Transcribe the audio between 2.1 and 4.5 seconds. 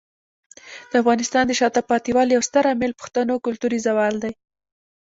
والي یو ستر عامل پښتنو کلتوري زوال دی.